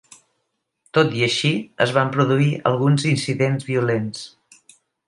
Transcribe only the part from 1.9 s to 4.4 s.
van produir alguns incidents violents.